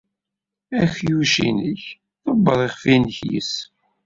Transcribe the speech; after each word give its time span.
Akluc-nnek, 0.81 1.83
ḍebber 2.29 2.59
iɣef-nnek 2.67 3.17
yes-s. 3.31 3.53